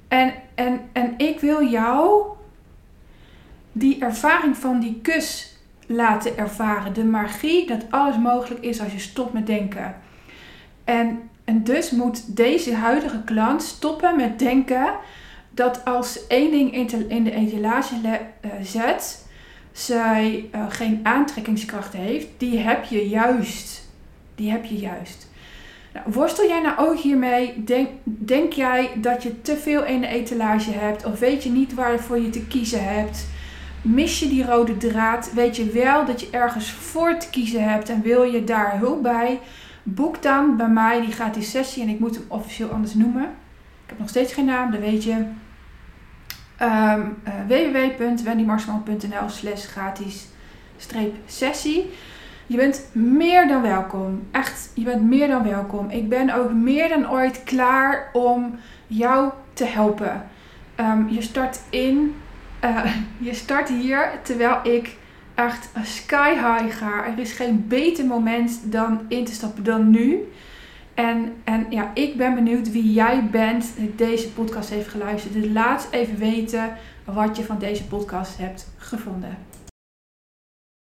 En, 0.08 0.34
en, 0.56 0.80
en 0.92 1.14
ik 1.18 1.40
wil 1.40 1.68
jou 1.68 2.24
die 3.72 4.00
ervaring 4.00 4.58
van 4.58 4.80
die 4.80 5.00
kus 5.02 5.58
laten 5.86 6.38
ervaren. 6.38 6.94
De 6.94 7.06
magie 7.06 7.68
dat 7.68 7.86
alles 7.90 8.18
mogelijk 8.18 8.64
is 8.64 8.82
als 8.82 8.92
je 8.92 9.00
stopt 9.00 9.34
met 9.34 9.48
denken. 9.48 9.96
En, 10.84 11.30
en 11.44 11.64
dus 11.64 11.92
moet 11.92 12.36
deze 12.36 12.76
huidige 12.76 13.24
klant 13.24 13.64
stoppen 13.64 14.16
met 14.16 14.40
denken 14.40 14.94
dat 15.58 15.86
als 15.86 16.28
één 16.28 16.52
ding 16.52 16.92
in 17.10 17.24
de 17.24 17.32
etalage 17.32 17.96
uh, 18.02 18.52
zet, 18.62 19.26
zij 19.72 20.50
uh, 20.56 20.66
geen 20.70 21.00
aantrekkingskracht 21.04 21.94
heeft, 21.94 22.28
die 22.38 22.58
heb 22.58 22.84
je 22.84 23.10
juist. 23.10 23.90
Die 24.36 24.52
heb 24.52 24.66
je 24.66 24.76
juist. 24.76 25.30
Nou, 25.94 26.06
worstel 26.12 26.48
jij 26.48 26.62
nou 26.62 26.78
ook 26.78 27.00
hiermee? 27.00 27.64
Denk, 27.64 27.90
denk 28.04 28.54
jij 28.54 28.90
dat 28.96 29.24
je 29.24 29.42
te 29.42 29.58
veel 29.58 29.86
in 29.86 30.02
de 30.02 30.08
etalage 30.08 30.72
hebt? 30.72 31.06
Of 31.06 31.20
weet 31.20 31.44
je 31.44 31.50
niet 31.50 31.74
waarvoor 31.74 32.20
je 32.20 32.30
te 32.30 32.48
kiezen 32.48 32.84
hebt? 32.84 33.28
Mis 33.82 34.20
je 34.20 34.28
die 34.28 34.46
rode 34.46 34.78
draad? 34.78 35.34
Weet 35.34 35.56
je 35.56 35.66
wel 35.66 36.06
dat 36.06 36.22
je 36.22 36.28
ergens 36.32 36.72
voor 36.72 37.18
te 37.18 37.30
kiezen 37.30 37.70
hebt 37.70 37.90
en 37.90 38.02
wil 38.02 38.24
je 38.24 38.44
daar 38.44 38.78
hulp 38.80 39.04
bij? 39.04 39.40
Boek 39.84 40.22
dan 40.22 40.58
bij 40.58 40.70
mij 40.70 41.02
die 41.02 41.12
gratis 41.12 41.50
sessie 41.50 41.84
en 41.84 41.90
ik 41.90 42.00
moet 42.00 42.16
hem 42.16 42.26
officieel 42.28 42.70
anders 42.70 42.94
noemen. 42.94 43.24
Ik 43.84 43.90
heb 43.90 44.00
nog 44.00 44.10
steeds 44.10 44.34
geen 44.34 44.46
naam, 44.46 44.72
dat 44.72 44.80
weet 44.80 45.04
je. 45.04 45.26
Um, 46.62 47.18
uh, 47.28 47.34
www.wendymarsman.nl 47.48 49.30
slash 49.30 49.66
gratis 49.66 50.28
sessie. 51.26 51.92
Je 52.48 52.58
bent 52.58 52.88
meer 52.92 53.48
dan 53.48 53.62
welkom. 53.62 54.28
Echt, 54.32 54.72
je 54.74 54.84
bent 54.84 55.02
meer 55.02 55.28
dan 55.28 55.44
welkom. 55.44 55.90
Ik 55.90 56.10
ben 56.10 56.34
ook 56.34 56.54
meer 56.54 56.90
dan 56.90 57.12
ooit 57.12 57.44
klaar 57.44 58.10
om 58.14 58.60
jou 58.88 59.32
te 59.54 59.66
helpen. 59.66 60.30
Um, 60.80 61.10
je 61.10 61.22
start 61.22 61.60
in, 61.70 62.16
uh, 62.64 62.86
je 63.28 63.34
start 63.34 63.70
hier 63.70 64.12
terwijl 64.24 64.60
ik 64.64 64.98
echt 65.36 65.70
sky 65.84 66.34
high 66.34 66.78
ga. 66.78 67.06
Er 67.06 67.20
is 67.20 67.32
geen 67.32 67.68
beter 67.68 68.06
moment 68.06 68.72
dan 68.72 69.02
in 69.08 69.26
te 69.26 69.34
stappen 69.34 69.64
dan 69.64 69.90
nu. 69.90 70.28
En, 70.98 71.34
en 71.44 71.66
ja, 71.70 71.92
ik 71.94 72.18
ben 72.18 72.36
benieuwd 72.36 72.72
wie 72.72 72.92
jij 72.94 73.28
bent 73.32 73.74
die 73.78 73.96
deze 73.96 74.30
podcast 74.30 74.70
heeft 74.70 74.88
geluisterd. 74.88 75.34
Dus 75.34 75.46
laat 75.52 75.88
even 75.92 76.18
weten 76.18 76.78
wat 77.04 77.38
je 77.38 77.44
van 77.44 77.60
deze 77.60 77.88
podcast 77.88 78.38
hebt 78.38 78.68
gevonden. 78.78 79.38